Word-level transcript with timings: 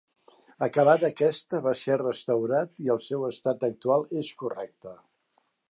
Acabada 0.67 1.09
aquesta, 1.09 1.59
va 1.67 1.73
ser 1.81 1.97
restaurat, 2.03 2.73
i 2.87 2.91
el 2.97 3.03
seu 3.09 3.29
estat 3.31 3.69
actual 3.73 4.09
és 4.23 4.33
correcte. 4.45 4.97